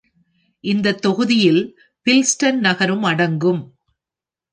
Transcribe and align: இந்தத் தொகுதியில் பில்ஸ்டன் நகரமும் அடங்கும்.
இந்தத் 0.63 1.01
தொகுதியில் 1.01 1.61
பில்ஸ்டன் 2.07 2.59
நகரமும் 2.59 3.03
அடங்கும். 3.03 3.61